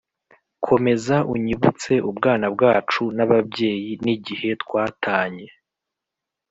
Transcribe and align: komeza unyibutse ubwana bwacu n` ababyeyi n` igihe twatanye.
komeza 0.65 1.15
unyibutse 1.33 1.91
ubwana 2.09 2.47
bwacu 2.55 3.03
n` 3.15 3.21
ababyeyi 3.25 3.91
n` 4.03 4.07
igihe 4.15 4.49
twatanye. 4.63 5.47